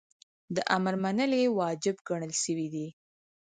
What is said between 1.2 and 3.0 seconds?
یی واجب ګڼل سوی دی.